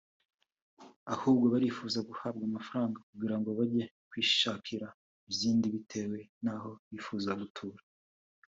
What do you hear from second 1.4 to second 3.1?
barifuza guhabwa amafaranga